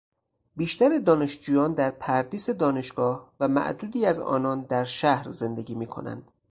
[0.55, 6.31] بیشتر دانشجویان در پردیس دانشگاه و معدودی از آنان در شهر زندگی میکنند.